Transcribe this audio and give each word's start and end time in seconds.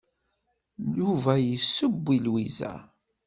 Yuba 0.97 1.33
yesseww 1.47 2.05
i 2.15 2.17
Lwiza. 2.25 2.73